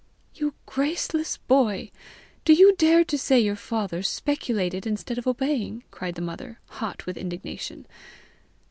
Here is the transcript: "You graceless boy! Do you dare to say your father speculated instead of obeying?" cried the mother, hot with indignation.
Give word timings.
"You 0.33 0.55
graceless 0.65 1.37
boy! 1.37 1.91
Do 2.43 2.53
you 2.53 2.75
dare 2.75 3.03
to 3.03 3.19
say 3.19 3.39
your 3.39 3.55
father 3.55 4.01
speculated 4.01 4.87
instead 4.87 5.19
of 5.19 5.27
obeying?" 5.27 5.83
cried 5.91 6.15
the 6.15 6.23
mother, 6.23 6.57
hot 6.69 7.05
with 7.05 7.17
indignation. 7.17 7.85